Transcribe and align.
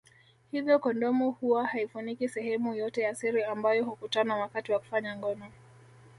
Hivyo 0.51 0.79
kondomu 0.79 1.31
huwa 1.31 1.67
haifuniki 1.67 2.29
sehemu 2.29 2.73
yote 2.75 3.01
ya 3.01 3.15
siri 3.15 3.43
ambayo 3.43 3.83
hukutana 3.83 4.35
wakati 4.35 4.71
wa 4.71 4.79
kufanya 4.79 5.15
ngono 5.17 5.51